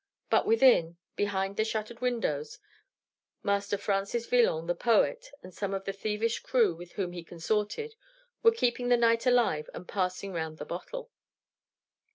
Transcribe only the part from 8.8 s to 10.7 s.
the night alive and passing round the